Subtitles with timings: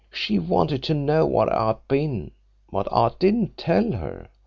[0.11, 2.31] She wanted to know where I'd been,
[2.71, 4.29] but I didn't tell her.